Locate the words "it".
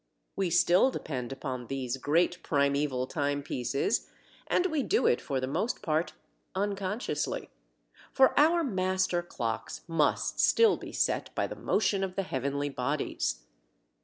5.05-5.21